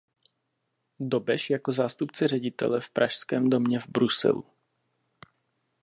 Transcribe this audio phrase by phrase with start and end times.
[0.99, 4.45] Dobeš jako zástupce ředitele v Pražském domě v Bruselu.